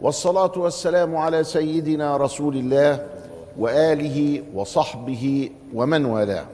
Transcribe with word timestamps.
والصلاة 0.00 0.52
والسلام 0.56 1.16
على 1.16 1.44
سيدنا 1.44 2.16
رسول 2.16 2.56
الله 2.56 3.06
وآله 3.58 4.42
وصحبه 4.54 5.50
ومن 5.74 6.04
والاه. 6.04 6.46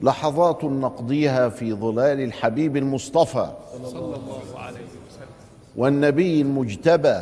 لحظات 0.00 0.64
نقضيها 0.64 1.48
في 1.48 1.72
ظلال 1.72 2.20
الحبيب 2.20 2.76
المصطفى 2.76 3.50
صلى 3.84 3.98
الله 3.98 4.40
عليه 4.56 4.80
وسلم 4.80 5.28
والنبي 5.76 6.40
المجتبى 6.40 7.20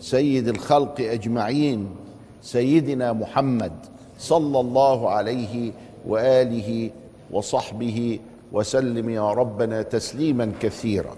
سيد 0.00 0.48
الخلق 0.48 1.00
أجمعين 1.00 1.96
سيدنا 2.42 3.12
محمد 3.12 3.72
صلى 4.18 4.60
الله 4.60 5.10
عليه 5.10 5.72
وآله 6.06 6.90
وصحبه 7.30 8.18
وسلم 8.52 9.10
يا 9.10 9.32
ربنا 9.32 9.82
تسليما 9.82 10.52
كثيرا. 10.60 11.16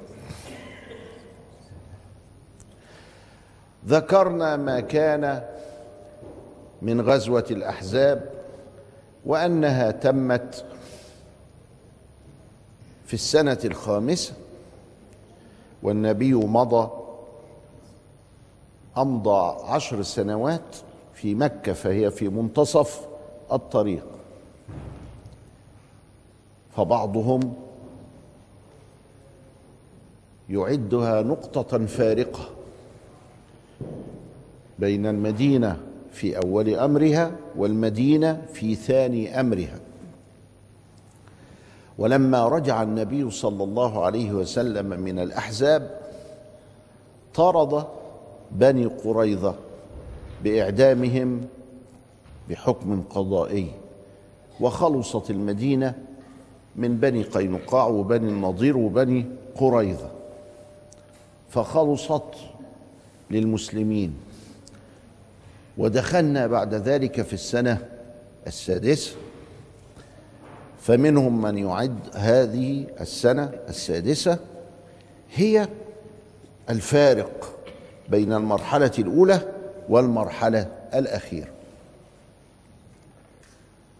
ذكرنا 3.86 4.56
ما 4.56 4.80
كان 4.80 5.42
من 6.82 7.00
غزوة 7.00 7.44
الأحزاب 7.50 8.30
وأنها 9.26 9.90
تمت 9.90 10.64
في 13.06 13.14
السنة 13.14 13.58
الخامسة 13.64 14.32
والنبي 15.82 16.34
مضى 16.34 16.90
أمضى 18.98 19.56
عشر 19.64 20.02
سنوات 20.02 20.76
في 21.14 21.34
مكة 21.34 21.72
فهي 21.72 22.10
في 22.10 22.28
منتصف 22.28 23.06
الطريق. 23.52 24.04
فبعضهم 26.76 27.54
يعدها 30.50 31.22
نقطة 31.22 31.86
فارقة. 31.86 32.48
بين 34.78 35.06
المدينة 35.06 35.76
في 36.12 36.38
أول 36.38 36.74
أمرها 36.74 37.32
والمدينة 37.56 38.42
في 38.52 38.74
ثاني 38.74 39.40
أمرها. 39.40 39.78
ولما 41.98 42.48
رجع 42.48 42.82
النبي 42.82 43.30
صلى 43.30 43.64
الله 43.64 44.04
عليه 44.04 44.32
وسلم 44.32 45.00
من 45.00 45.18
الأحزاب 45.18 46.00
طرد 47.34 47.86
بني 48.50 48.86
قريظة 48.86 49.54
بإعدامهم 50.44 51.46
بحكم 52.50 53.02
قضائي 53.10 53.70
وخلصت 54.60 55.30
المدينة 55.30 55.94
من 56.76 56.96
بني 56.96 57.22
قينقاع 57.22 57.86
وبني 57.86 58.28
النضير 58.28 58.76
وبني 58.76 59.26
قريظة. 59.56 60.10
فخلصت 61.50 62.22
للمسلمين. 63.30 64.14
ودخلنا 65.78 66.46
بعد 66.46 66.74
ذلك 66.74 67.22
في 67.22 67.32
السنة 67.32 67.78
السادسة 68.46 69.12
فمنهم 70.80 71.42
من 71.42 71.58
يعد 71.58 71.98
هذه 72.14 72.86
السنة 73.00 73.52
السادسة 73.68 74.38
هي 75.34 75.68
الفارق 76.70 77.56
بين 78.08 78.32
المرحلة 78.32 78.92
الأولى 78.98 79.40
والمرحلة 79.88 80.66
الأخيرة. 80.94 81.48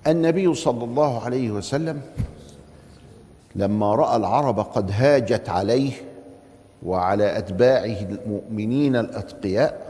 النبي 0.07 0.55
صلى 0.55 0.85
الله 0.85 1.25
عليه 1.25 1.51
وسلم 1.51 2.01
لما 3.57 3.95
رأى 3.95 4.17
العرب 4.17 4.61
قد 4.61 4.91
هاجت 4.93 5.49
عليه 5.49 5.93
وعلى 6.83 7.39
أتباعه 7.39 8.01
المؤمنين 8.01 8.97
الأتقياء 8.97 9.84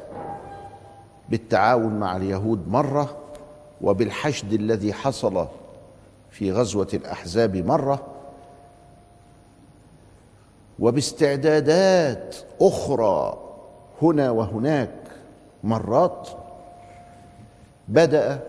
بالتعاون 1.28 2.00
مع 2.00 2.16
اليهود 2.16 2.68
مرة 2.68 3.16
وبالحشد 3.80 4.52
الذي 4.52 4.92
حصل 4.92 5.46
في 6.30 6.52
غزوة 6.52 6.88
الأحزاب 6.94 7.56
مرة 7.56 8.06
وباستعدادات 10.78 12.36
أخرى 12.60 13.38
هنا 14.02 14.30
وهناك 14.30 14.94
مرات 15.64 16.28
بدأ 17.88 18.40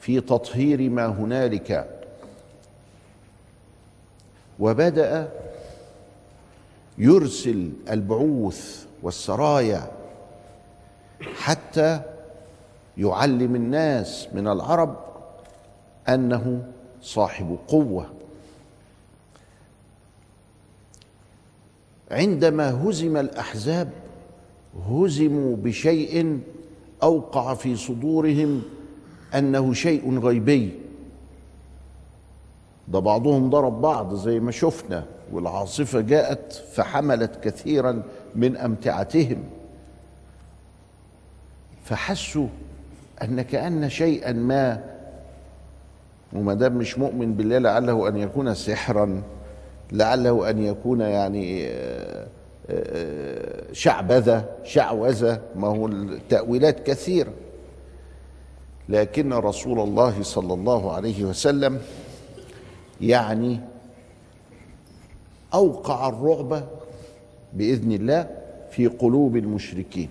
في 0.00 0.20
تطهير 0.20 0.90
ما 0.90 1.06
هنالك 1.06 1.98
وبدأ 4.58 5.28
يرسل 6.98 7.70
البعوث 7.90 8.84
والسرايا 9.02 9.90
حتى 11.36 12.00
يعلم 12.98 13.56
الناس 13.56 14.28
من 14.32 14.48
العرب 14.48 14.96
أنه 16.08 16.64
صاحب 17.02 17.58
قوة. 17.68 18.06
عندما 22.10 22.70
هزم 22.70 23.16
الأحزاب 23.16 23.90
هزموا 24.90 25.56
بشيء 25.56 26.40
أوقع 27.02 27.54
في 27.54 27.76
صدورهم 27.76 28.62
أنه 29.34 29.74
شيء 29.74 30.18
غيبي. 30.18 30.72
ده 32.88 32.98
بعضهم 32.98 33.50
ضرب 33.50 33.80
بعض 33.80 34.14
زي 34.14 34.40
ما 34.40 34.50
شفنا 34.50 35.04
والعاصفة 35.32 36.00
جاءت 36.00 36.52
فحملت 36.52 37.44
كثيرا 37.44 38.02
من 38.34 38.56
أمتعتهم. 38.56 39.44
فحسوا 41.84 42.46
أن 43.22 43.42
كأن 43.42 43.88
شيئا 43.90 44.32
ما 44.32 44.84
وما 46.32 46.54
دام 46.54 46.76
مش 46.76 46.98
مؤمن 46.98 47.34
بالله 47.34 47.58
لعله 47.58 48.08
أن 48.08 48.16
يكون 48.16 48.54
سحرا 48.54 49.22
لعله 49.92 50.50
أن 50.50 50.64
يكون 50.64 51.00
يعني 51.00 51.68
شعبذة 53.72 54.44
شعوذة 54.64 55.40
ما 55.56 55.68
هو 55.68 55.86
التأويلات 55.86 56.86
كثيره 56.86 57.32
لكن 58.88 59.32
رسول 59.32 59.80
الله 59.80 60.22
صلى 60.22 60.54
الله 60.54 60.92
عليه 60.92 61.24
وسلم 61.24 61.80
يعني 63.00 63.60
أوقع 65.54 66.08
الرعب 66.08 66.64
بإذن 67.52 67.92
الله 67.92 68.30
في 68.70 68.86
قلوب 68.86 69.36
المشركين. 69.36 70.08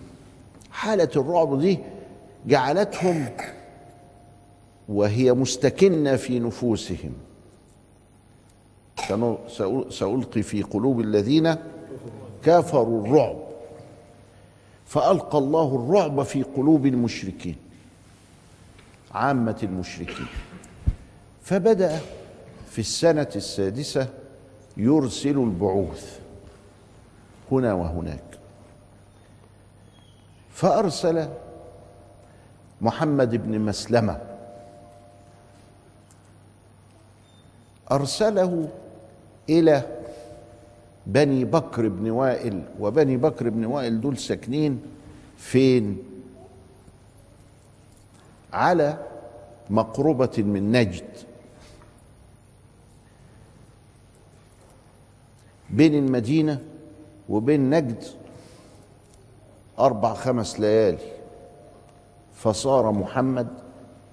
حالة 0.71 1.09
الرعب 1.15 1.59
دي 1.59 1.79
جعلتهم 2.47 3.29
وهي 4.89 5.33
مستكنة 5.33 6.15
في 6.15 6.39
نفوسهم. 6.39 7.13
سألقي 9.89 10.41
في 10.41 10.61
قلوب 10.61 10.99
الذين 10.99 11.55
كافروا 12.43 13.05
الرعب. 13.05 13.37
فألقى 14.85 15.37
الله 15.37 15.75
الرعب 15.75 16.23
في 16.23 16.43
قلوب 16.43 16.85
المشركين 16.85 17.55
عامة 19.11 19.57
المشركين. 19.63 20.27
فبدأ 21.43 21.99
في 22.69 22.79
السنة 22.79 23.29
السادسة 23.35 24.07
يرسل 24.77 25.37
البعوث 25.37 26.19
هنا 27.51 27.73
وهناك. 27.73 28.23
فأرسل 30.61 31.29
محمد 32.81 33.35
بن 33.35 33.59
مسلمة. 33.59 34.21
أرسله 37.91 38.69
إلى 39.49 40.01
بني 41.05 41.45
بكر 41.45 41.87
بن 41.87 42.09
وائل 42.09 42.63
وبني 42.79 43.17
بكر 43.17 43.49
بن 43.49 43.65
وائل 43.65 44.01
دول 44.01 44.17
ساكنين 44.17 44.81
فين؟ 45.37 45.97
على 48.53 48.97
مقربة 49.69 50.37
من 50.37 50.71
نجد. 50.71 51.09
بين 55.69 55.95
المدينة 55.95 56.61
وبين 57.29 57.69
نجد. 57.69 58.20
أربع 59.79 60.13
خمس 60.13 60.59
ليالي 60.59 61.11
فصار 62.35 62.91
محمد 62.91 63.47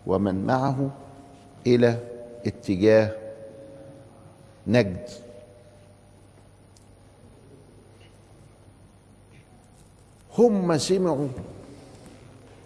ومن 0.07 0.47
معه 0.47 0.91
إلى 1.67 1.99
اتجاه 2.47 3.13
نجد. 4.67 5.09
هم 10.39 10.79
سمعوا 10.79 11.29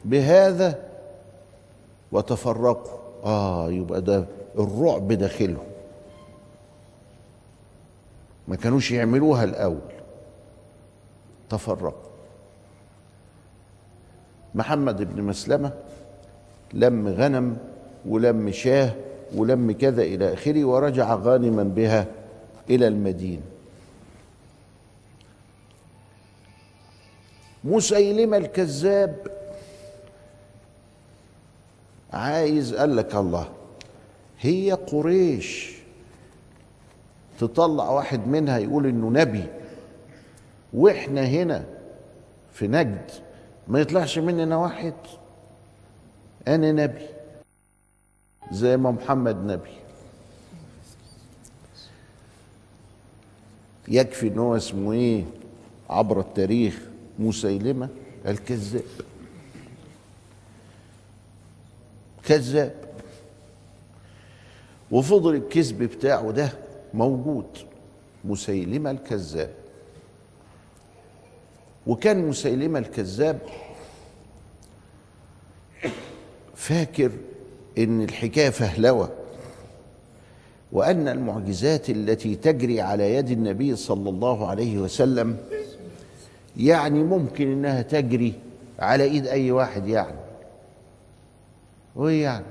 بهذا 0.05 0.79
وتفرقوا. 2.13 2.99
آه 3.25 3.71
يبقى 3.71 4.01
ده 4.01 4.25
الرعب 4.59 5.13
داخلهم. 5.13 5.67
ما 8.49 8.57
كانوش 8.57 8.91
يعملوها 8.91 9.45
الأول. 9.45 9.93
تفرقوا. 11.51 12.12
محمد 14.55 15.15
بن 15.15 15.23
مسلمة 15.23 15.73
لم 16.73 17.09
غنم 17.09 17.57
ولم 18.07 18.51
شاه 18.51 18.93
ولم 19.35 19.73
كذا 19.73 20.03
إلى 20.03 20.33
آخره 20.33 20.65
ورجع 20.65 21.15
غانما 21.15 21.63
بها 21.63 22.07
إلى 22.71 22.89
المدينة. 22.89 23.43
مسيلمة 27.65 28.37
الكذاب 28.37 29.17
عايز 32.13 32.75
قال 32.75 32.97
لك 32.97 33.15
الله 33.15 33.49
هي 34.41 34.73
قريش 34.73 35.73
تطلع 37.41 37.91
واحد 37.91 38.29
منها 38.29 38.59
يقول 38.59 38.87
إنه 38.87 39.11
نبي 39.11 39.45
وإحنا 40.73 41.27
هنا 41.27 41.65
في 42.53 42.69
نجد. 42.69 43.11
ما 43.69 43.81
يطلعش 43.81 44.19
مننا 44.19 44.57
واحد. 44.57 44.95
أنا 46.49 46.73
نبي 46.73 47.07
زي 48.53 48.77
ما 48.77 48.91
محمد 48.91 49.37
نبي. 49.37 49.71
يكفي 53.89 54.29
إن 54.29 54.39
هو 54.39 54.57
اسمه 54.57 54.93
إيه؟ 54.93 55.25
عبر 55.91 56.21
التاريخ 56.21 56.81
مسيلمة 57.19 57.89
الكذاب. 58.27 58.83
كذاب. 62.25 62.75
وفضل 64.91 65.35
الكذب 65.35 65.83
بتاعه 65.83 66.31
ده 66.31 66.53
موجود 66.95 67.47
مسيلمة 68.25 68.91
الكذاب. 68.91 69.55
وكان 71.87 72.29
مسيلمة 72.29 72.79
الكذاب 72.79 73.39
فاكر 76.55 77.11
إن 77.79 78.03
الحكاية 78.03 78.51
فهلوة 78.51 79.11
وأن 80.73 81.09
المعجزات 81.09 81.91
التي 81.91 82.35
تجري 82.35 82.81
على 82.81 83.15
يد 83.15 83.31
النبي 83.31 83.77
صلى 83.77 84.11
الله 84.11 84.47
عليه 84.47 84.79
وسلم 84.79 85.37
يعني 86.57 87.03
ممكن 87.03 87.53
إنها 87.53 87.83
تجري 87.83 88.35
على 88.79 89.05
إيد 89.05 89.27
أي 89.27 89.51
واحد 89.51 89.89
يعني. 89.89 90.17
وايه 91.97 92.23
يعني 92.23 92.45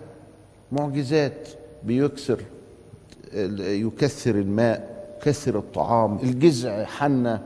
معجزات 0.72 1.48
بيكسر 1.84 2.42
يكثر 3.60 4.36
الماء 4.36 4.92
يكثر 5.22 5.58
الطعام 5.58 6.20
الجزع 6.24 6.86
حنى 6.86 7.40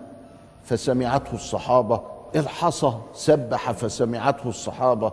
فسمعته 0.66 1.34
الصحابة 1.34 2.02
الحصى 2.36 2.94
سبح 3.14 3.72
فسمعته 3.72 4.50
الصحابة. 4.50 5.12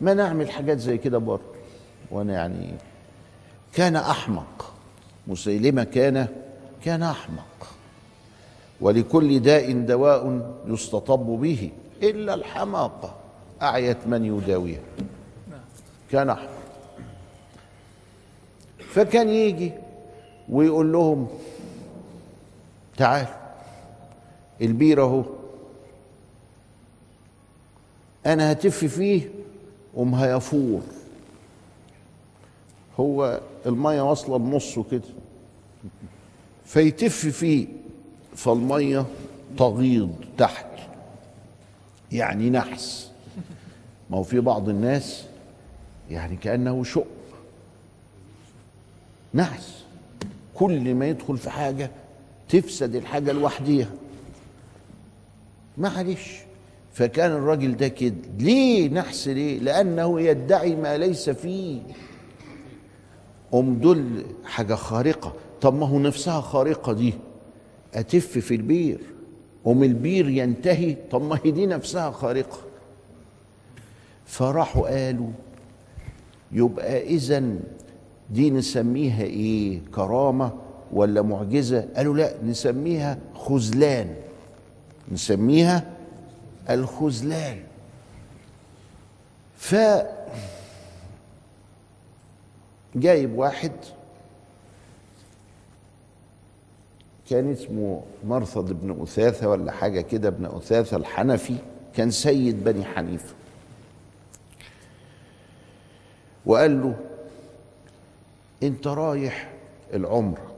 ما 0.00 0.14
نعمل 0.14 0.50
حاجات 0.50 0.78
زي 0.78 0.98
كده 0.98 1.18
برضه. 1.18 1.42
وأنا 2.10 2.32
يعني 2.32 2.74
كان 3.74 3.96
أحمق. 3.96 4.72
مسيلمة 5.26 5.84
كان 5.84 6.28
كان 6.84 7.02
أحمق. 7.02 7.66
ولكل 8.80 9.40
داء 9.40 9.72
دواء 9.72 10.52
يستطب 10.66 11.26
به 11.26 11.70
إلا 12.02 12.34
الحماقة. 12.34 13.14
أعيت 13.62 14.06
من 14.06 14.24
يداويها 14.24 14.80
كان 16.10 16.30
أحمق. 16.30 16.48
فكان 18.78 19.28
يجي 19.28 19.72
ويقول 20.48 20.92
لهم 20.92 21.28
تعالوا 22.96 23.41
البير 24.60 25.02
اهو. 25.02 25.24
أنا 28.26 28.52
هتف 28.52 28.84
فيه 28.84 29.28
قوم 29.96 30.14
هيفور. 30.14 30.80
هو 33.00 33.40
المية 33.66 34.02
واصلة 34.02 34.36
بنصه 34.36 34.84
كده. 34.90 35.02
فيتف 36.64 37.26
فيه 37.26 37.66
فالمية 38.36 39.06
تغيض 39.58 40.14
تحت. 40.38 40.66
يعني 42.12 42.50
نحس. 42.50 43.10
ما 44.10 44.18
هو 44.18 44.22
في 44.22 44.40
بعض 44.40 44.68
الناس 44.68 45.24
يعني 46.10 46.36
كأنه 46.36 46.84
شق 46.84 47.06
نحس. 49.34 49.82
كل 50.54 50.94
ما 50.94 51.06
يدخل 51.06 51.38
في 51.38 51.50
حاجة 51.50 51.90
تفسد 52.48 52.94
الحاجة 52.94 53.32
لوحديها. 53.32 53.90
معلش 55.78 56.38
فكان 56.92 57.30
الراجل 57.30 57.76
ده 57.76 57.88
كده. 57.88 58.14
ليه 58.38 58.88
نحس 58.88 59.28
ليه؟ 59.28 59.58
لأنه 59.58 60.20
يدعي 60.20 60.76
ما 60.76 60.98
ليس 60.98 61.30
فيه. 61.30 61.80
أم 63.54 63.74
دول 63.74 64.24
حاجة 64.44 64.74
خارقة. 64.74 65.32
طب 65.60 65.74
ما 65.74 65.86
هو 65.86 65.98
نفسها 65.98 66.40
خارقة 66.40 66.92
دي. 66.92 67.14
أتف 67.94 68.38
في 68.38 68.54
البير. 68.54 69.00
أم 69.66 69.82
البير 69.82 70.28
ينتهي. 70.28 70.96
طب 71.10 71.22
ما 71.22 71.38
هي 71.44 71.50
دي 71.50 71.66
نفسها 71.66 72.10
خارقة. 72.10 72.58
فراحوا 74.26 74.88
قالوا 75.04 75.30
يبقى 76.52 77.02
إذا 77.02 77.42
دي 78.30 78.50
نسميها 78.50 79.22
إيه؟ 79.22 79.80
كرامة 79.94 80.52
ولا 80.92 81.22
معجزة؟ 81.22 81.88
قالوا 81.96 82.16
لا 82.16 82.34
نسميها 82.44 83.18
خذلان. 83.34 84.14
نسميها 85.12 85.90
الخذلان. 86.70 87.62
ف 89.58 89.74
جايب 92.94 93.38
واحد 93.38 93.72
كان 97.30 97.52
اسمه 97.52 98.02
مرثد 98.24 98.72
بن 98.72 99.02
أثاثة 99.02 99.48
ولا 99.48 99.72
حاجة 99.72 100.00
كده 100.00 100.28
ابن 100.28 100.44
أثاثة 100.44 100.96
الحنفي 100.96 101.56
كان 101.94 102.10
سيد 102.10 102.64
بني 102.64 102.84
حنيفة. 102.84 103.34
وقال 106.46 106.82
له 106.82 106.96
أنت 108.62 108.86
رايح 108.86 109.52
العمرة. 109.94 110.52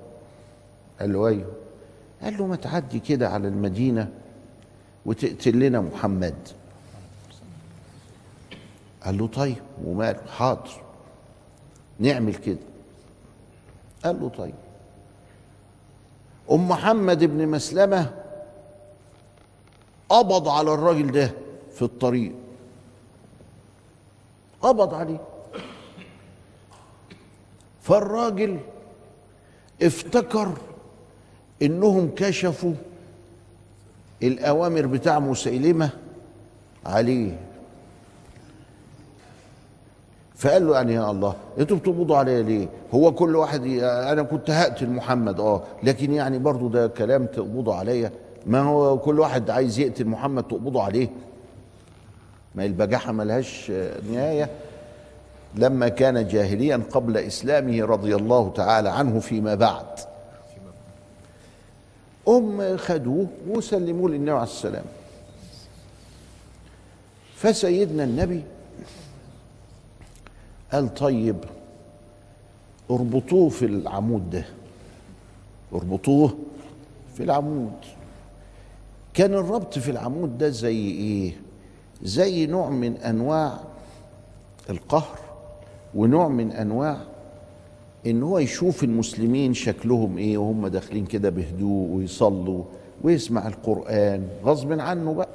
قال 1.01 1.13
له 1.13 1.27
أيوه. 1.27 1.53
قال 2.23 2.39
له 2.39 2.47
ما 2.47 2.57
تعدي 2.57 3.01
كده 3.01 3.29
على 3.29 3.49
المدينة 3.49 4.13
وتقتل 5.07 5.61
لنا 5.61 5.81
محمد. 5.81 6.35
قال 9.05 9.19
له 9.19 9.27
طيب 9.27 9.57
وماله؟ 9.85 10.21
حاضر. 10.37 10.83
نعمل 11.99 12.35
كده. 12.35 12.59
قال 14.05 14.21
له 14.21 14.29
طيب. 14.29 14.55
أم 16.51 16.69
محمد 16.69 17.25
بن 17.25 17.49
مسلمة 17.49 18.15
قبض 20.09 20.49
على 20.49 20.75
الراجل 20.75 21.13
ده 21.13 21.31
في 21.75 21.83
الطريق. 21.83 22.33
قبض 24.63 24.95
عليه. 24.95 25.21
فالراجل 27.83 28.61
افتكر 29.83 30.53
إنهم 31.63 32.11
كشفوا 32.17 32.75
الأوامر 34.25 34.87
بتاع 34.87 35.19
مسيلمه 35.19 35.91
عليه 36.87 37.37
فقال 40.37 40.67
له 40.67 40.75
يعني 40.75 40.95
يا 40.95 41.11
الله 41.11 41.35
أنتوا 41.59 41.77
بتقبضوا 41.77 42.17
عليا 42.17 42.43
ليه؟ 42.43 42.69
هو 42.95 43.13
كل 43.13 43.37
واحد 43.37 43.67
أنا 43.83 44.23
كنت 44.23 44.51
هقتل 44.51 44.91
محمد 44.91 45.41
آه 45.41 45.63
لكن 45.83 46.13
يعني 46.13 46.39
برضو 46.39 46.69
ده 46.69 46.87
كلام 46.87 47.27
تقبضوا 47.27 47.75
عليا. 47.75 48.11
ما 48.47 48.61
هو 48.61 48.99
كل 48.99 49.21
واحد 49.21 49.51
عايز 49.51 49.79
يقتل 49.79 50.07
محمد 50.07 50.43
تقبضوا 50.43 50.83
عليه. 50.83 51.09
ما 52.55 52.65
البجاحة 52.65 53.13
ملهاش 53.13 53.73
نهاية. 54.13 54.51
لما 55.55 55.89
كان 55.89 56.29
جاهليا 56.29 56.81
قبل 56.91 57.17
إسلامه 57.17 57.85
رضي 57.85 58.15
الله 58.17 58.53
تعالى 58.57 58.89
عنه 58.89 59.21
فيما 59.21 59.55
بعد. 59.55 59.87
أم 62.29 62.77
خدوه 62.77 63.27
وسلموه 63.49 64.11
للنبي 64.11 64.31
عليه 64.31 64.43
السلام 64.43 64.85
فسيدنا 67.37 68.05
النبي 68.05 68.43
قال 70.73 70.95
طيب 70.95 71.37
اربطوه 72.91 73.49
في 73.49 73.65
العمود 73.67 74.31
ده. 74.31 74.45
اربطوه 75.75 76.35
في 77.17 77.23
العمود. 77.23 77.73
كان 79.15 79.35
الربط 79.35 79.79
في 79.79 79.91
العمود 79.91 80.39
ده 80.39 80.49
زي 80.49 80.77
إيه؟ 80.91 81.33
زي 82.03 82.47
نوع 82.47 82.69
من 82.71 82.97
أنواع 82.97 83.59
القهر 84.71 85.19
ونوع 85.95 86.29
من 86.29 86.53
أنواع 86.53 86.99
إن 88.07 88.23
هو 88.23 88.39
يشوف 88.39 88.85
المسلمين 88.85 89.55
شكلهم 89.55 90.19
إيه 90.19 90.39
وهم 90.39 90.67
داخلين 90.69 91.07
كده 91.07 91.31
بهدوء 91.31 91.89
ويصلوا 91.91 92.65
ويسمع 93.03 93.47
القرآن 93.49 94.29
غصب 94.45 94.81
عنه 94.81 95.15
بقى. 95.15 95.29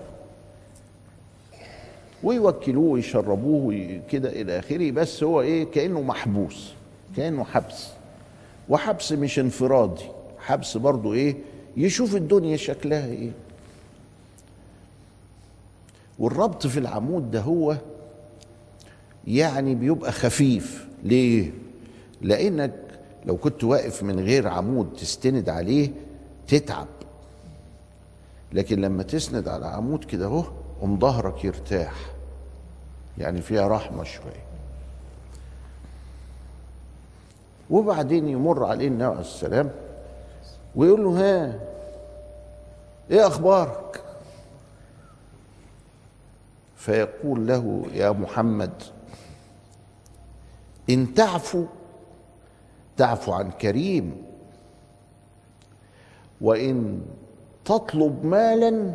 ويوكلوه 2.23 2.85
ويشربوه 2.91 3.99
كده 4.11 4.29
إلى 4.41 4.59
آخره 4.59 4.91
بس 4.91 5.23
هو 5.23 5.41
إيه 5.41 5.63
كأنه 5.63 6.01
محبوس 6.01 6.73
كأنه 7.17 7.43
حبس. 7.43 7.87
وحبس 8.69 9.11
مش 9.11 9.39
انفرادي 9.39 10.03
حبس 10.39 10.77
برضو 10.77 11.13
إيه 11.13 11.35
يشوف 11.77 12.15
الدنيا 12.15 12.57
شكلها 12.57 13.05
إيه. 13.05 13.31
والربط 16.19 16.67
في 16.67 16.79
العمود 16.79 17.31
ده 17.31 17.41
هو 17.41 17.77
يعني 19.27 19.75
بيبقى 19.75 20.11
خفيف. 20.11 20.87
ليه؟ 21.03 21.51
لأنك 22.21 22.73
لو 23.25 23.37
كنت 23.37 23.63
واقف 23.63 24.03
من 24.03 24.19
غير 24.19 24.47
عمود 24.47 24.93
تستند 24.93 25.49
عليه 25.49 25.91
تتعب. 26.47 26.87
لكن 28.53 28.81
لما 28.81 29.03
تسند 29.03 29.47
على 29.47 29.67
عمود 29.67 30.03
كده 30.03 30.25
اهو 30.25 30.43
قوم 30.81 30.99
ظهرك 30.99 31.45
يرتاح. 31.45 31.93
يعني 33.17 33.41
فيها 33.41 33.67
رحمة 33.67 34.03
شوية. 34.03 34.49
وبعدين 37.69 38.29
يمر 38.29 38.65
عليه 38.65 38.87
النبي 38.87 39.03
عليه 39.03 39.19
السلام 39.19 39.71
ويقول 40.75 41.03
له 41.03 41.09
ها 41.19 41.59
إيه 43.11 43.27
أخبارك؟ 43.27 44.03
فيقول 46.77 47.47
له 47.47 47.85
يا 47.93 48.11
محمد 48.11 48.83
إن 50.89 51.13
تعفو 51.13 51.65
تعفو 52.99 53.31
عن 53.31 53.51
كريم. 53.51 54.23
وإن 56.41 57.01
تطلب 57.65 58.25
مالا 58.25 58.93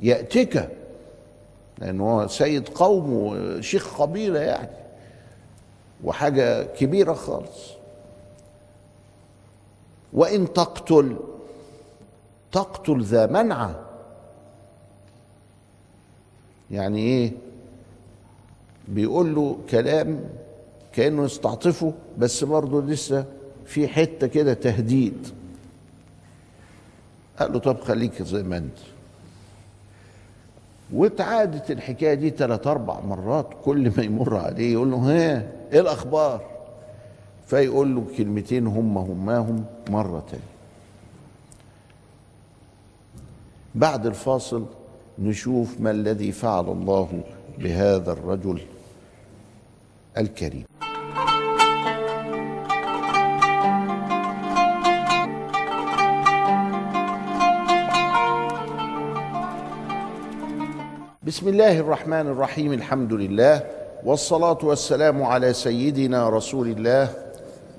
يأتيك. 0.00 0.68
لأنه 1.78 2.04
هو 2.04 2.28
سيد 2.28 2.68
قوم 2.68 3.12
وشيخ 3.12 4.00
قبيلة 4.00 4.40
يعني. 4.40 4.68
وحاجة 6.04 6.62
كبيرة 6.62 7.12
خالص. 7.12 7.70
وإن 10.12 10.52
تقتل 10.52 11.16
تقتل 12.52 13.02
ذا 13.02 13.26
منعة. 13.26 13.80
يعني 16.70 16.98
إيه؟ 16.98 17.32
بيقول 18.88 19.34
له 19.34 19.58
كلام 19.70 20.24
كأنه 20.94 21.24
يستعطفه 21.24 21.92
بس 22.18 22.44
برضه 22.44 22.82
لسه 22.82 23.24
في 23.66 23.88
حتة 23.88 24.26
كده 24.26 24.54
تهديد. 24.54 25.28
قال 27.38 27.52
له 27.52 27.58
طب 27.58 27.80
خليك 27.80 28.22
زي 28.22 28.42
ما 28.42 28.56
انت. 28.56 28.78
واتعادت 30.92 31.70
الحكاية 31.70 32.14
دي 32.14 32.30
ثلاث 32.30 32.66
أربع 32.66 33.00
مرات 33.00 33.46
كل 33.64 33.92
ما 33.96 34.02
يمر 34.02 34.36
عليه 34.36 34.72
يقول 34.72 34.90
له 34.90 34.96
ها 34.96 35.42
إيه 35.72 35.80
الأخبار؟ 35.80 36.50
فيقول 37.46 37.94
له 37.94 38.04
كلمتين 38.16 38.66
هم 38.66 38.98
هماهم 38.98 39.64
مرة 39.90 40.24
تانية. 40.30 40.44
بعد 43.74 44.06
الفاصل 44.06 44.66
نشوف 45.18 45.80
ما 45.80 45.90
الذي 45.90 46.32
فعل 46.32 46.64
الله 46.64 47.22
بهذا 47.58 48.12
الرجل 48.12 48.60
الكريم. 50.18 50.64
بسم 61.30 61.48
الله 61.48 61.78
الرحمن 61.78 62.26
الرحيم 62.26 62.72
الحمد 62.72 63.12
لله 63.12 63.62
والصلاة 64.04 64.58
والسلام 64.62 65.22
على 65.22 65.52
سيدنا 65.52 66.28
رسول 66.28 66.68
الله 66.68 67.08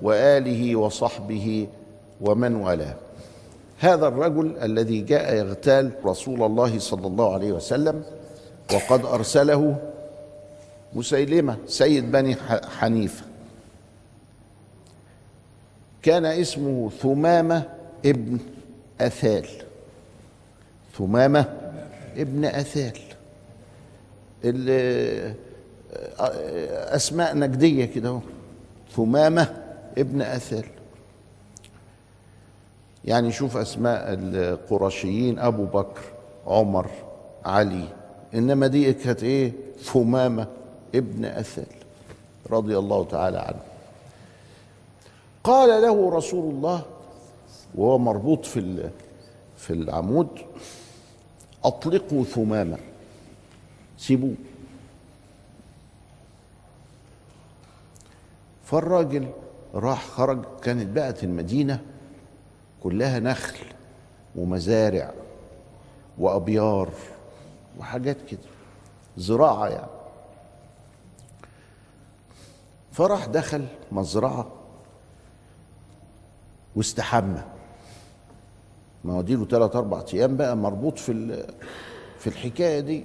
وآله 0.02 0.76
وصحبه 0.76 1.68
ومن 2.20 2.54
والاه. 2.54 2.94
هذا 3.78 4.08
الرجل 4.08 4.56
الذي 4.62 5.00
جاء 5.00 5.34
يغتال 5.34 5.90
رسول 6.04 6.42
الله 6.42 6.78
صلى 6.78 7.06
الله 7.06 7.34
عليه 7.34 7.52
وسلم 7.52 8.02
وقد 8.72 9.04
أرسله 9.04 9.76
مسيلمة 10.94 11.56
سيد 11.66 12.12
بني 12.12 12.36
حنيفة. 12.78 13.24
كان 16.02 16.24
اسمه 16.24 16.90
ثمامة 17.02 17.62
ابن 18.06 18.38
أثال. 19.00 19.46
ثمامة 20.98 21.44
ابن 22.16 22.44
أثال. 22.44 22.98
أسماء 26.94 27.36
نجدية 27.36 27.84
كده 27.84 28.20
ثمامة 28.96 29.56
ابن 29.98 30.22
آثال. 30.22 30.64
يعني 33.04 33.32
شوف 33.32 33.56
أسماء 33.56 34.04
القرشيين 34.08 35.38
أبو 35.38 35.64
بكر 35.64 36.00
عمر 36.46 36.90
علي. 37.44 37.88
إنما 38.34 38.66
دي 38.66 38.92
كانت 38.92 39.22
إيه؟ 39.22 39.52
ثمامة 39.82 40.46
ابن 40.94 41.24
اثل 41.24 41.66
رضي 42.50 42.78
الله 42.78 43.04
تعالى 43.04 43.38
عنه. 43.38 43.60
قال 45.44 45.82
له 45.82 46.10
رسول 46.10 46.54
الله 46.54 46.82
وهو 47.74 47.98
مربوط 47.98 48.46
في 48.46 48.90
في 49.56 49.72
العمود 49.72 50.28
أطلقوا 51.64 52.24
ثمامة. 52.24 52.78
سيبوه. 54.02 54.34
فالراجل 58.64 59.28
راح 59.74 60.06
خرج 60.06 60.44
كانت 60.62 60.96
بقت 60.96 61.24
المدينة 61.24 61.80
كلها 62.82 63.18
نخل 63.18 63.66
ومزارع 64.36 65.12
وأبيار 66.18 66.90
وحاجات 67.78 68.16
كده 68.30 68.40
زراعة 69.16 69.68
يعني. 69.68 69.90
فراح 72.92 73.26
دخل 73.26 73.66
مزرعة 73.92 74.52
واستحمى. 76.76 77.42
ما 79.04 79.12
هو 79.14 79.22
ثلاث 79.46 79.76
أربع 79.76 80.04
أيام 80.14 80.36
بقى 80.36 80.56
مربوط 80.56 80.98
في 80.98 81.44
في 82.18 82.26
الحكاية 82.26 82.80
دي. 82.80 83.04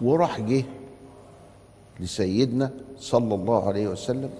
وراح 0.00 0.40
جه 0.40 0.64
لسيدنا 2.00 2.70
صلى 2.98 3.34
الله 3.34 3.68
عليه 3.68 3.88
وسلم. 3.88 4.30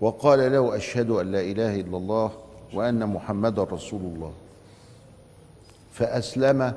وقال 0.00 0.52
له 0.52 0.76
أشهد 0.76 1.10
أن 1.10 1.32
لا 1.32 1.40
إله 1.40 1.80
إلا 1.80 1.96
الله 1.96 2.30
وأن 2.74 3.06
محمدا 3.06 3.64
رسول 3.64 4.00
الله. 4.00 4.32
فأسلم 5.92 6.74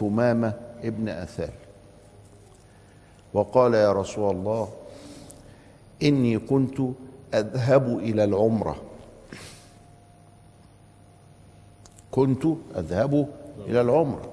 ثمامة 0.00 0.52
ابن 0.82 1.08
أثال. 1.08 1.52
وقال 3.34 3.74
يا 3.74 3.92
رسول 3.92 4.36
الله 4.36 4.68
إني 6.02 6.38
كنت 6.38 6.80
أذهب 7.34 7.98
إلى 7.98 8.24
العمرة. 8.24 8.76
كنت 12.10 12.44
أذهب 12.76 13.28
إلى 13.66 13.80
العمره 13.80 14.32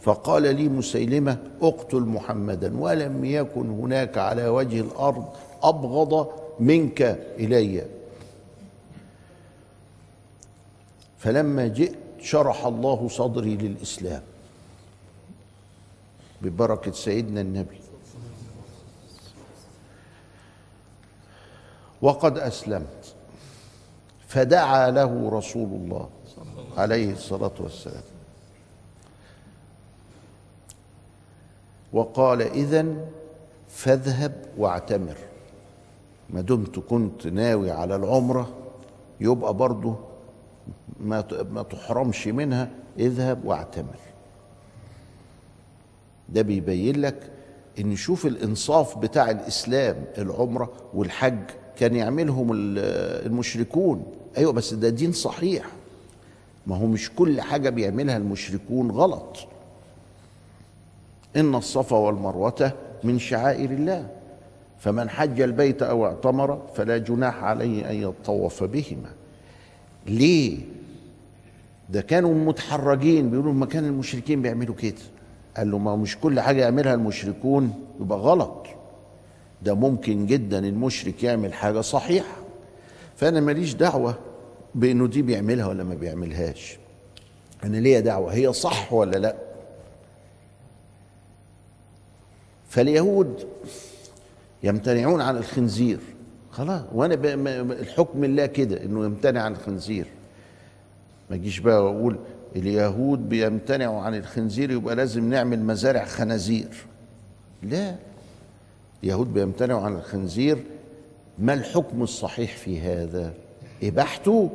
فقال 0.00 0.42
لي 0.42 0.68
مسيلمة 0.68 1.38
اقتل 1.62 2.00
محمدا 2.00 2.80
ولم 2.80 3.24
يكن 3.24 3.70
هناك 3.70 4.18
على 4.18 4.48
وجه 4.48 4.80
الأرض 4.80 5.24
أبغض 5.62 6.28
منك 6.60 7.02
إلي. 7.38 7.84
فلما 11.18 11.66
جئت 11.66 11.96
شرح 12.20 12.66
الله 12.66 13.08
صدري 13.08 13.56
للإسلام 13.56 14.22
ببركة 16.42 16.92
سيدنا 16.92 17.40
النبي. 17.40 17.80
وقد 22.02 22.38
أسلمت. 22.38 23.14
فدعا 24.28 24.90
له 24.90 25.30
رسول 25.32 25.68
الله 25.68 26.08
عليه 26.76 27.12
الصلاة 27.12 27.52
والسلام. 27.60 28.02
وقال 31.92 32.42
اذا 32.42 32.86
فاذهب 33.68 34.32
واعتمر. 34.58 35.16
ما 36.30 36.40
دمت 36.40 36.78
كنت 36.78 37.26
ناوي 37.26 37.70
على 37.70 37.96
العمرة 37.96 38.48
يبقى 39.20 39.54
برضه 39.54 39.96
ما 41.00 41.24
ما 41.52 41.62
تحرمش 41.62 42.26
منها 42.26 42.70
اذهب 42.98 43.44
واعتمر. 43.44 43.98
ده 46.28 46.42
بيبين 46.42 47.00
لك 47.00 47.30
إن 47.80 47.96
شوف 47.96 48.26
الإنصاف 48.26 48.98
بتاع 48.98 49.30
الإسلام 49.30 50.04
العمرة 50.18 50.72
والحج 50.94 51.38
كان 51.78 51.96
يعملهم 51.96 52.48
المشركون. 52.52 54.02
أيوه 54.36 54.52
بس 54.52 54.74
ده 54.74 54.88
دين 54.88 55.12
صحيح. 55.12 55.66
ما 56.66 56.76
هو 56.76 56.86
مش 56.86 57.10
كل 57.16 57.40
حاجة 57.40 57.70
بيعملها 57.70 58.16
المشركون 58.16 58.90
غلط. 58.90 59.36
إن 61.36 61.54
الصفا 61.54 61.96
والمروة 61.96 62.72
من 63.04 63.18
شعائر 63.18 63.70
الله. 63.70 64.08
فمن 64.78 65.10
حج 65.10 65.40
البيت 65.40 65.82
أو 65.82 66.06
اعتمر 66.06 66.62
فلا 66.74 66.98
جناح 66.98 67.44
عليه 67.44 67.90
أن 67.90 67.94
يطوف 68.02 68.64
بهما. 68.64 69.10
ليه؟ 70.06 70.58
ده 71.90 72.00
كانوا 72.00 72.34
متحرجين 72.34 73.30
بيقولوا 73.30 73.52
ما 73.52 73.66
كان 73.66 73.84
المشركين 73.84 74.42
بيعملوا 74.42 74.74
كده. 74.74 74.94
قال 75.56 75.70
له 75.70 75.78
ما 75.78 75.96
مش 75.96 76.18
كل 76.18 76.40
حاجة 76.40 76.60
يعملها 76.60 76.94
المشركون 76.94 77.74
يبقى 78.00 78.18
غلط. 78.18 78.66
ده 79.62 79.74
ممكن 79.74 80.26
جدا 80.26 80.58
المشرك 80.58 81.22
يعمل 81.22 81.52
حاجة 81.52 81.80
صحيحة. 81.80 82.36
فأنا 83.16 83.40
ماليش 83.40 83.74
دعوة 83.74 84.14
بأنه 84.74 85.06
دي 85.06 85.22
بيعملها 85.22 85.66
ولا 85.66 85.84
ما 85.84 85.94
بيعملهاش. 85.94 86.78
أنا 87.64 87.76
ليا 87.76 88.00
دعوة 88.00 88.32
هي 88.34 88.52
صح 88.52 88.92
ولا 88.92 89.16
لا؟ 89.16 89.34
فاليهود 92.68 93.46
يمتنعون 94.62 95.20
عن 95.20 95.36
الخنزير. 95.36 95.98
خلاص. 96.50 96.82
وأنا 96.92 97.14
الحكم 97.72 98.24
الله 98.24 98.46
كده 98.46 98.84
إنه 98.84 99.04
يمتنع 99.04 99.42
عن 99.42 99.52
الخنزير. 99.52 100.06
ما 101.30 101.36
اجيش 101.36 101.58
بقى 101.58 101.84
وأقول 101.84 102.16
اليهود 102.56 103.28
بيمتنعوا 103.28 104.00
عن 104.00 104.14
الخنزير 104.14 104.70
يبقى 104.70 104.96
لازم 104.96 105.30
نعمل 105.30 105.60
مزارع 105.60 106.04
خنازير. 106.04 106.86
لا. 107.62 107.94
اليهود 109.04 109.34
بيمتنعوا 109.34 109.80
عن 109.80 109.96
الخنزير. 109.96 110.58
ما 111.38 111.54
الحكم 111.54 112.02
الصحيح 112.02 112.56
في 112.56 112.80
هذا؟ 112.80 113.32
إباحته. 113.82 114.50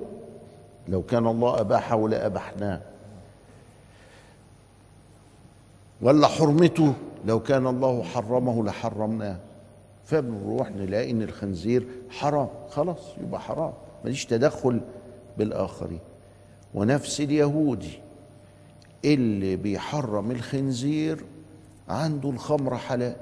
لو 0.87 1.01
كان 1.01 1.27
الله 1.27 1.59
أباحه 1.59 2.09
لأبحناه. 2.09 2.81
ولا 6.03 6.27
حرمته. 6.27 6.93
لو 7.25 7.39
كان 7.39 7.67
الله 7.67 8.03
حرمه 8.03 8.63
لحرمناه. 8.63 9.37
فبنروح 10.05 10.71
نلاقي 10.71 11.11
ان 11.11 11.21
الخنزير 11.21 11.87
حرام. 12.09 12.47
خلاص 12.69 12.97
يبقى 13.21 13.41
حرام. 13.41 13.73
ماليش 14.03 14.25
تدخل 14.25 14.81
بالآخرين. 15.37 15.99
ونفس 16.73 17.21
اليهودي 17.21 17.99
اللي 19.05 19.55
بيحرم 19.55 20.31
الخنزير 20.31 21.23
عنده 21.89 22.29
الخمر 22.29 22.77
حلال. 22.77 23.15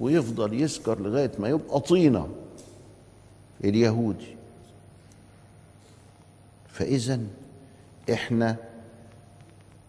ويفضل 0.00 0.62
يسكر 0.62 1.00
لغاية 1.00 1.32
ما 1.38 1.48
يبقى 1.48 1.80
طينة. 1.80 2.28
اليهودي. 3.64 4.36
فاذا 6.68 7.20
إحنا 8.12 8.56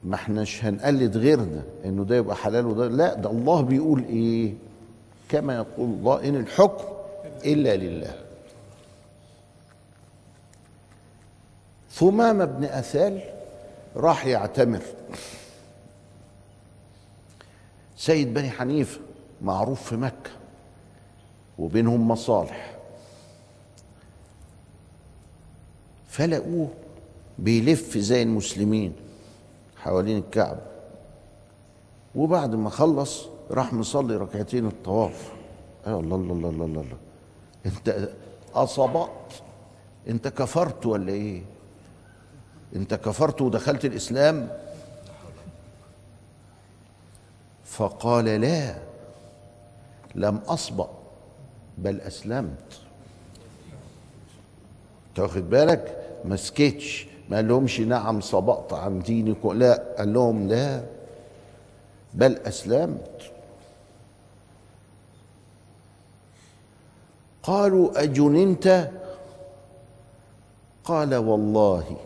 ما 0.05 0.15
احناش 0.15 0.65
هنقلد 0.65 1.17
غيرنا 1.17 1.63
إنه 1.85 2.03
ده 2.03 2.15
يبقى 2.15 2.35
حلال 2.35 2.65
وده 2.65 2.87
لا 2.87 3.13
ده 3.13 3.29
الله 3.31 3.61
بيقول 3.61 4.03
إيه؟ 4.03 4.53
كما 5.29 5.55
يقول 5.55 5.89
الله 5.89 6.29
إن 6.29 6.35
الحكم 6.35 6.83
إلا 7.45 7.75
لله. 7.75 8.15
ثمامة 11.91 12.45
بن 12.45 12.63
أثال 12.63 13.21
راح 13.95 14.25
يعتمر. 14.25 14.81
سيد 17.97 18.33
بني 18.33 18.49
حنيفة 18.49 18.99
معروف 19.41 19.89
في 19.89 19.95
مكة 19.95 20.31
وبينهم 21.59 22.07
مصالح. 22.07 22.75
فلقوه 26.09 26.69
بيلف 27.39 27.97
زي 27.97 28.23
المسلمين. 28.23 28.93
حوالين 29.85 30.17
الكعبة 30.17 30.61
وبعد 32.15 32.55
ما 32.55 32.69
خلص 32.69 33.25
راح 33.51 33.73
مصلي 33.73 34.15
ركعتين 34.15 34.67
الطواف. 34.67 35.31
الله 35.87 36.15
الله 36.15 36.33
الله 36.33 36.49
الله 36.49 36.65
الله, 36.65 36.81
الله. 36.81 36.97
أنت 37.65 38.09
اصبت 38.53 39.09
أنت 40.07 40.27
كفرت 40.27 40.85
ولا 40.85 41.11
إيه؟ 41.13 41.41
أنت 42.75 42.93
كفرت 42.93 43.41
ودخلت 43.41 43.85
الإسلام؟ 43.85 44.49
فقال 47.65 48.25
لا 48.25 48.75
لم 50.15 50.37
أصبأ 50.37 50.89
بل 51.77 52.01
أسلمت. 52.01 52.79
تاخد 55.15 55.49
بالك؟ 55.49 56.07
ما 56.25 56.35
سكتش. 56.35 57.07
ما 57.29 57.41
لهمش 57.41 57.79
نعم 57.79 58.21
صبأت 58.21 58.73
عن 58.73 58.99
دينكم. 58.99 59.53
لا 59.53 59.83
قال 59.97 60.13
لهم 60.13 60.47
لا. 60.47 60.83
بل 62.13 62.37
أسلمت. 62.37 63.31
قالوا 67.43 68.03
أجننت؟ 68.03 68.89
قال 70.83 71.15
والله 71.15 71.97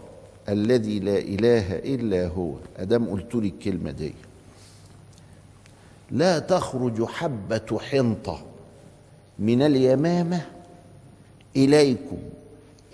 الذي 0.49 0.99
لا 0.99 1.17
إله 1.17 1.75
إلا 1.75 2.27
هو. 2.27 2.53
أدام 2.77 3.09
قلت 3.09 3.35
لي 3.35 3.47
الكلمة 3.47 3.91
دي. 3.91 4.13
لا 6.11 6.39
تخرج 6.39 7.03
حبة 7.03 7.79
حنطة 7.79 8.41
من 9.39 9.61
اليمامة 9.61 10.45
إليكم 11.55 12.17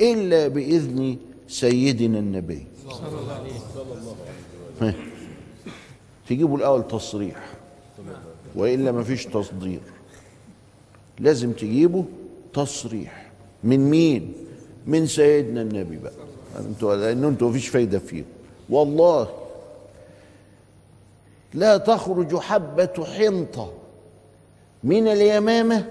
إلا 0.01 0.47
بإذن 0.47 1.17
سيدنا 1.47 2.19
النبي. 2.19 2.65
صلى 2.89 3.07
الله 3.07 3.33
عليه 3.33 3.51
وسلم 4.77 4.95
تجيبوا 6.29 6.57
الأول 6.57 6.87
تصريح 6.87 7.49
وإلا 8.55 8.91
ما 8.91 9.03
فيش 9.03 9.25
تصدير 9.25 9.79
لازم 11.19 11.51
تجيبوا 11.51 12.03
تصريح. 12.53 13.31
من 13.63 13.89
مين؟ 13.89 14.33
من 14.87 15.07
سيدنا 15.07 15.61
النبي 15.61 15.97
بقى. 15.97 16.11
أنتوا 16.59 16.95
لأن 16.95 17.23
أنتوا 17.23 17.49
مفيش 17.49 17.67
فايدة 17.67 17.99
فيهم 17.99 18.25
والله 18.69 19.29
لا 21.53 21.77
تخرج 21.77 22.37
حبة 22.37 23.05
حنطة 23.17 23.71
من 24.83 25.07
اليمامة 25.07 25.87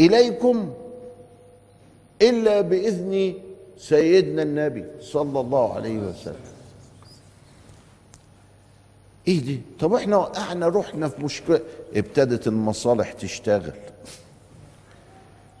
إليكم 0.00 0.70
إلا 2.22 2.60
بإذن 2.60 3.34
سيدنا 3.78 4.42
النبي 4.42 4.84
صلى 5.00 5.40
الله 5.40 5.74
عليه 5.74 5.98
وسلم. 5.98 6.36
إيه 9.28 9.40
دي؟ 9.40 9.60
طب 9.80 9.92
إحنا 9.94 10.38
إحنا 10.38 10.68
رحنا 10.68 11.08
في 11.08 11.24
مشكلة. 11.24 11.60
ابتدت 11.94 12.46
المصالح 12.46 13.12
تشتغل. 13.12 13.72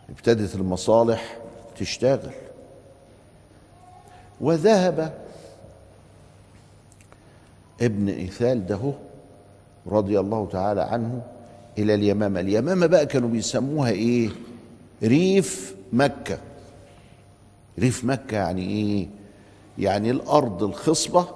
ابتدت 0.08 0.54
المصالح 0.54 1.38
تشتغل. 1.78 2.34
وذهب 4.40 5.18
ابن 7.80 8.08
إيثال 8.08 8.66
ده 8.66 8.92
رضي 9.86 10.20
الله 10.20 10.48
تعالى 10.52 10.82
عنه 10.82 11.22
إلى 11.78 11.94
اليمامة. 11.94 12.40
اليمامة 12.40 12.86
بقى 12.86 13.06
كانوا 13.06 13.28
بيسموها 13.28 13.90
إيه؟ 13.90 14.30
ريف 15.02 15.76
مكة. 15.92 16.38
ريف 17.78 18.04
مكة 18.04 18.36
يعني 18.36 18.62
إيه؟ 18.68 19.06
يعني 19.78 20.10
الأرض 20.10 20.62
الخصبة 20.62 21.26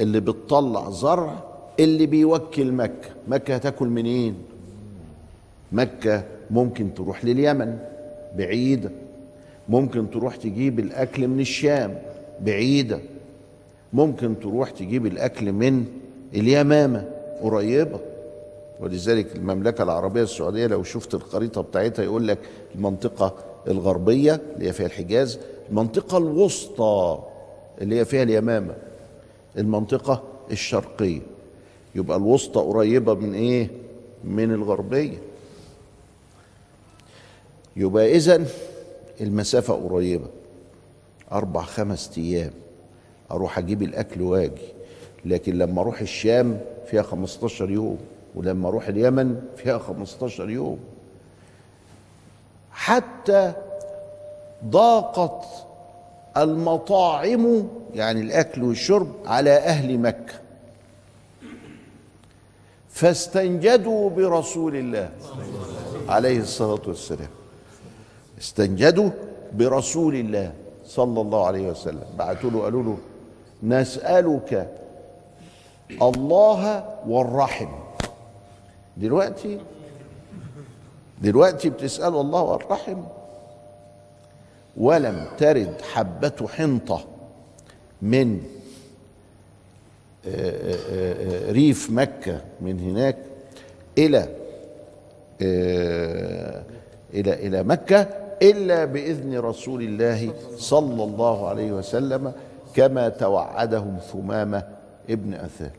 اللي 0.00 0.20
بتطلع 0.20 0.90
زرع 0.90 1.34
اللي 1.80 2.06
بيوكل 2.06 2.72
مكة. 2.72 3.08
مكة 3.28 3.54
هتاكل 3.54 3.86
منين؟ 3.88 4.34
مكة 5.72 6.22
ممكن 6.50 6.94
تروح 6.94 7.24
لليمن 7.24 7.78
بعيدة. 8.36 8.90
ممكن 9.68 10.10
تروح 10.10 10.36
تجيب 10.36 10.78
الأكل 10.78 11.28
من 11.28 11.40
الشام 11.40 11.98
بعيدة. 12.40 12.98
ممكن 13.92 14.40
تروح 14.40 14.70
تجيب 14.70 15.06
الأكل 15.06 15.52
من 15.52 15.84
اليمامة 16.34 17.08
قريبة. 17.42 18.00
ولذلك 18.80 19.36
المملكة 19.36 19.82
العربية 19.84 20.22
السعودية 20.22 20.66
لو 20.66 20.82
شفت 20.82 21.14
الخريطة 21.14 21.60
بتاعتها 21.60 22.02
يقول 22.02 22.28
لك 22.28 22.38
المنطقة 22.74 23.34
الغربية 23.68 24.40
اللي 24.56 24.68
هي 24.68 24.72
فيها 24.72 24.86
الحجاز 24.86 25.38
المنطقة 25.70 26.18
الوسطى 26.18 27.18
اللي 27.80 28.00
هي 28.00 28.04
فيها 28.04 28.22
اليمامة 28.22 28.74
المنطقة 29.58 30.22
الشرقية. 30.50 31.20
يبقى 31.94 32.16
الوسطى 32.16 32.60
قريبة 32.60 33.14
من 33.14 33.34
إيه؟ 33.34 33.68
من 34.24 34.50
الغربية. 34.54 35.18
يبقى 37.76 38.16
إذا 38.16 38.44
المسافة 39.20 39.74
قريبة 39.74 40.26
أربع 41.32 41.62
خمس 41.62 42.10
أيام. 42.18 42.50
أروح 43.30 43.58
أجيب 43.58 43.82
الأكل 43.82 44.22
وأجي. 44.22 44.68
لكن 45.24 45.58
لما 45.58 45.80
أروح 45.80 46.00
الشام 46.00 46.60
فيها 46.90 47.02
15 47.02 47.70
يوم 47.70 47.98
ولما 48.34 48.68
أروح 48.68 48.88
اليمن 48.88 49.42
فيها 49.56 49.78
15 49.78 50.50
يوم. 50.50 50.78
حتى 52.72 53.52
ضاقت 54.64 55.44
المطاعم 56.36 57.68
يعني 57.94 58.20
الأكل 58.20 58.62
والشرب 58.62 59.08
على 59.26 59.50
أهل 59.50 59.98
مكة. 59.98 60.34
فاستنجدوا 62.90 64.10
برسول 64.10 64.76
الله 64.76 65.10
عليه 66.08 66.40
الصلاة 66.40 66.80
والسلام. 66.86 67.28
استنجدوا 68.40 69.10
برسول 69.52 70.14
الله 70.14 70.52
صلى 70.86 71.20
الله 71.20 71.46
عليه 71.46 71.70
وسلم. 71.70 72.04
بعتوا 72.18 72.50
له 72.50 72.62
قالوا 72.62 72.82
له 72.82 72.98
نسألك 73.62 74.70
الله 76.02 76.84
والرحم. 77.06 77.68
دلوقتي 78.96 79.60
دلوقتي 81.20 81.70
بتسألوا 81.70 82.20
الله 82.20 82.42
والرحم 82.42 83.02
ولم 84.76 85.26
ترد 85.38 85.74
حبة 85.92 86.48
حنطة 86.48 87.04
من 88.02 88.42
ريف 91.52 91.90
مكة 91.90 92.40
من 92.60 92.80
هناك 92.80 93.16
إلى 93.98 94.28
إلى 97.14 97.32
إلى 97.34 97.62
مكة 97.62 98.00
إلا 98.42 98.84
بإذن 98.84 99.38
رسول 99.38 99.82
الله 99.82 100.32
صلى 100.56 101.04
الله 101.04 101.48
عليه 101.48 101.72
وسلم 101.72 102.32
كما 102.74 103.08
توعدهم 103.08 103.98
ثمامة 104.12 104.62
ابن 105.10 105.34
أثال. 105.34 105.70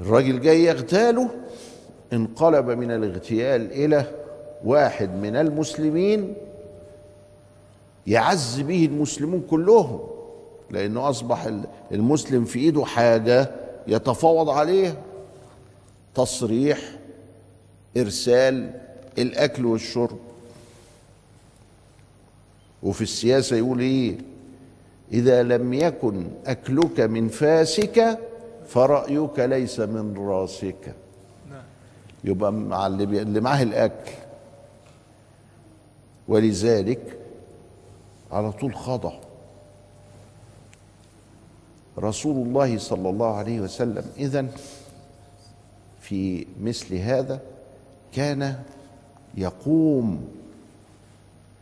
الراجل 0.00 0.40
جاي 0.40 0.64
يغتاله 0.64 1.30
انقلب 2.12 2.66
من 2.70 2.90
الاغتيال 2.90 3.72
إلى 3.72 4.04
واحد 4.64 5.10
من 5.14 5.36
المسلمين 5.36 6.34
يعز 8.06 8.60
به 8.60 8.84
المسلمون 8.84 9.46
كلهم 9.50 10.00
لأنه 10.70 11.08
أصبح 11.10 11.48
المسلم 11.92 12.44
في 12.44 12.58
إيده 12.58 12.84
حاجة 12.84 13.50
يتفاوض 13.86 14.48
عليها 14.48 14.94
تصريح 16.14 16.78
إرسال 17.96 18.70
الأكل 19.18 19.66
والشرب. 19.66 20.18
وفي 22.82 23.02
السياسة 23.02 23.56
يقول 23.56 23.80
إيه؟ 23.80 24.18
إذا 25.12 25.42
لم 25.42 25.74
يكن 25.74 26.26
أكلك 26.46 27.00
من 27.00 27.28
فاسك 27.28 28.18
فرأيك 28.68 29.38
ليس 29.38 29.80
من 29.80 30.14
راسك. 30.18 30.94
يبقى 32.24 32.52
مع 32.52 32.86
اللي, 32.86 33.22
اللي 33.22 33.40
معاه 33.40 33.62
الأكل. 33.62 34.10
ولذلك 36.28 37.18
على 38.32 38.52
طول 38.52 38.74
خضع. 38.74 39.12
رسول 41.98 42.46
الله 42.46 42.78
صلى 42.78 43.10
الله 43.10 43.36
عليه 43.36 43.60
وسلم 43.60 44.04
إذا 44.16 44.46
في 46.00 46.46
مثل 46.62 46.94
هذا 46.94 47.40
كان 48.14 48.62
يقوم 49.36 50.28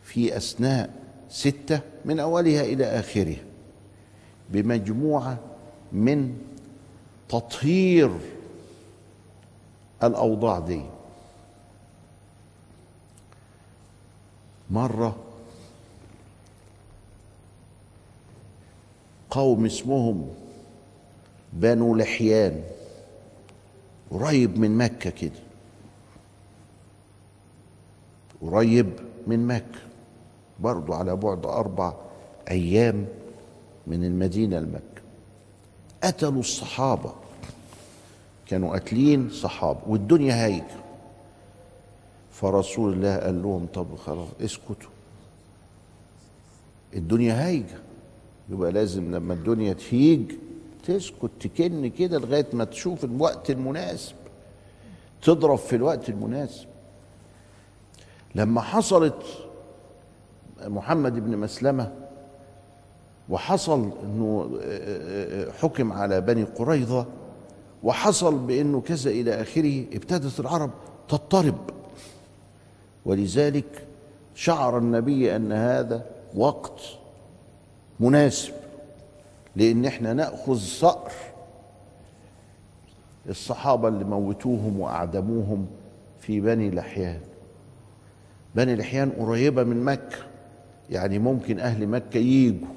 في 0.04 0.36
أثناء 0.36 0.90
ستة 1.30 1.80
من 2.04 2.20
أولها 2.20 2.62
إلى 2.62 2.84
آخرها 2.84 3.42
بمجموعة 4.50 5.38
من 5.92 6.38
تطهير 7.28 8.10
الأوضاع 10.02 10.58
دي. 10.58 10.82
مرة 14.70 15.16
قوم 19.30 19.66
اسمهم 19.66 20.34
بنو 21.52 21.94
لحيان 21.94 22.64
قريب 24.10 24.58
من 24.58 24.78
مكة 24.78 25.10
كده. 25.10 25.40
قريب 28.42 28.92
من 29.26 29.46
مكة 29.46 29.80
برضو 30.60 30.92
على 30.92 31.16
بعد 31.16 31.46
أربع 31.46 31.92
أيام 32.50 33.06
من 33.86 34.04
المدينة 34.04 34.58
لمكة. 34.58 35.02
قتلوا 36.02 36.40
الصحابة. 36.40 37.14
كانوا 38.48 38.70
قاتلين 38.70 39.30
صحابة 39.30 39.78
والدنيا 39.86 40.44
هايجة 40.44 40.76
فرسول 42.32 42.92
الله 42.92 43.16
قال 43.16 43.42
لهم 43.42 43.66
طب 43.74 43.86
خلاص 43.96 44.28
اسكتوا. 44.40 44.90
الدنيا 46.94 47.46
هايجة. 47.46 47.78
يبقى 48.50 48.72
لازم 48.72 49.14
لما 49.14 49.34
الدنيا 49.34 49.72
تهيج 49.72 50.32
تسكت 50.86 51.30
تكن 51.40 51.90
كده 51.98 52.18
لغاية 52.18 52.46
ما 52.52 52.64
تشوف 52.64 53.04
الوقت 53.04 53.50
المناسب. 53.50 54.14
تضرب 55.22 55.58
في 55.58 55.76
الوقت 55.76 56.08
المناسب. 56.08 56.66
لما 58.34 58.60
حصلت 58.60 59.22
محمد 60.66 61.14
بن 61.24 61.36
مسلمة 61.36 61.92
وحصل 63.28 63.90
إنه 64.04 64.50
حكم 65.60 65.92
على 65.92 66.20
بني 66.20 66.44
قريظة 66.44 67.06
وحصل 67.82 68.38
بانه 68.38 68.80
كذا 68.80 69.10
إلى 69.10 69.42
آخره 69.42 69.84
ابتدت 69.92 70.40
العرب 70.40 70.70
تضطرب. 71.08 71.58
ولذلك 73.04 73.86
شعر 74.34 74.78
النبي 74.78 75.36
أن 75.36 75.52
هذا 75.52 76.06
وقت 76.34 76.80
مناسب 78.00 78.52
لأن 79.56 79.84
إحنا 79.84 80.12
نأخذ 80.12 80.58
صقر 80.58 81.12
الصحابة 83.28 83.88
اللي 83.88 84.04
موتوهم 84.04 84.80
وأعدموهم 84.80 85.66
في 86.20 86.40
بني 86.40 86.70
لحيان. 86.70 87.20
بني 88.54 88.76
لحيان 88.76 89.10
قريبة 89.10 89.62
من 89.62 89.84
مكة 89.84 90.16
يعني 90.90 91.18
ممكن 91.18 91.60
أهل 91.60 91.86
مكة 91.86 92.18
ييجوا. 92.18 92.68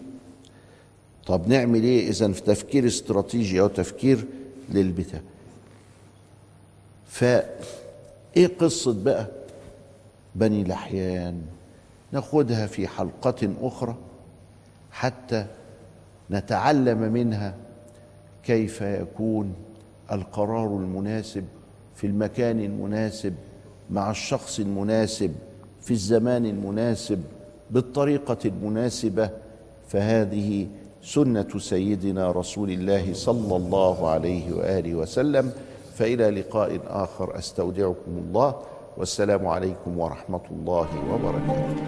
طب 1.28 1.48
نعمل 1.48 1.84
إيه 1.84 2.10
إذا 2.10 2.32
في 2.32 2.42
تفكير 2.42 2.88
استراتيجي 2.88 3.62
أو 3.62 3.68
تفكير 3.68 4.26
للبتاع 4.74 5.20
فإيه 7.08 8.48
قصة 8.60 8.94
بقى 9.04 9.28
بني 10.36 10.64
لحيان؟ 10.64 11.42
ناخدها 12.12 12.68
في 12.68 12.88
حلقة 12.88 13.54
أخرى 13.62 13.96
حتى 14.92 15.46
نتعلم 16.32 16.98
منها 17.14 17.54
كيف 18.46 18.82
يكون 18.82 19.56
القرار 20.12 20.68
المناسب 20.68 21.46
في 21.96 22.08
المكان 22.08 22.60
المناسب 22.60 23.34
مع 23.90 24.12
الشخص 24.12 24.60
المناسب 24.60 25.36
في 25.82 25.92
الزمان 25.92 26.46
المناسب 26.46 27.24
بالطريقة 27.72 28.38
المناسبة. 28.46 29.30
فهذه 29.90 30.68
سنة 31.02 31.48
سيدنا 31.58 32.32
رسول 32.32 32.70
الله 32.72 33.14
صلى 33.14 33.56
الله 33.58 34.10
عليه 34.10 34.54
وآله 34.54 34.96
وسلم. 34.96 35.52
فإلى 35.98 36.30
لقاء 36.30 36.80
آخر 36.88 37.38
أستودعكم 37.38 38.14
الله. 38.28 38.56
والسلام 38.98 39.48
عليكم 39.48 39.98
ورحمة 39.98 40.46
الله 40.52 40.88
وبركاته. 41.12 41.86